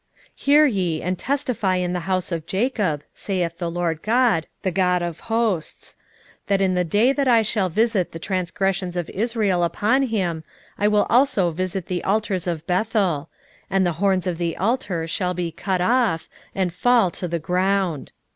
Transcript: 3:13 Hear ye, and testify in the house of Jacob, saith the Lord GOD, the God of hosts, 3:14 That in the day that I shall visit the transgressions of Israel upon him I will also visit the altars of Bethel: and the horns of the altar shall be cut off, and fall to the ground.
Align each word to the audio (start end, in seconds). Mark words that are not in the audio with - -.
3:13 0.35 0.43
Hear 0.43 0.65
ye, 0.65 1.01
and 1.03 1.19
testify 1.19 1.75
in 1.75 1.93
the 1.93 1.99
house 2.09 2.31
of 2.31 2.47
Jacob, 2.47 3.03
saith 3.13 3.59
the 3.59 3.69
Lord 3.69 4.01
GOD, 4.01 4.47
the 4.63 4.71
God 4.71 5.03
of 5.03 5.19
hosts, 5.29 5.95
3:14 6.47 6.47
That 6.47 6.61
in 6.61 6.73
the 6.73 6.83
day 6.83 7.13
that 7.13 7.27
I 7.27 7.43
shall 7.43 7.69
visit 7.69 8.11
the 8.11 8.17
transgressions 8.17 8.97
of 8.97 9.11
Israel 9.11 9.63
upon 9.63 10.01
him 10.01 10.43
I 10.75 10.87
will 10.87 11.05
also 11.07 11.51
visit 11.51 11.85
the 11.85 12.03
altars 12.03 12.47
of 12.47 12.65
Bethel: 12.65 13.29
and 13.69 13.85
the 13.85 13.91
horns 14.01 14.25
of 14.25 14.39
the 14.39 14.57
altar 14.57 15.05
shall 15.05 15.35
be 15.35 15.51
cut 15.51 15.81
off, 15.81 16.27
and 16.55 16.73
fall 16.73 17.11
to 17.11 17.27
the 17.27 17.37
ground. 17.37 18.11